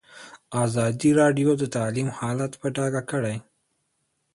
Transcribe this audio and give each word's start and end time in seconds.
ازادي 0.63 1.09
راډیو 1.21 1.49
د 1.57 1.63
تعلیم 1.75 2.09
حالت 2.17 2.51
په 2.61 2.67
ډاګه 2.75 3.01
کړی. 3.11 3.37